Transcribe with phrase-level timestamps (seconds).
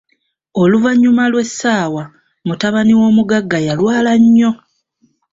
[0.61, 2.03] Oluvanyuma Iw'esaawa,
[2.47, 4.51] mutabani w'omuggaga yalwala nnyo!